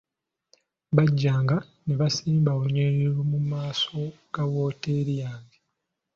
[0.95, 3.93] Bajjanga ne basimba olunyiriri mu maaso
[4.33, 5.57] ga wooteri yange.